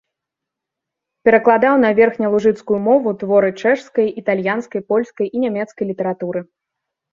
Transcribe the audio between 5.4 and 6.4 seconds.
нямецкай літаратуры.